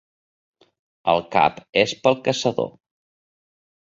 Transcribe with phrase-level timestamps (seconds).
[1.11, 2.71] El cap és pel caçador.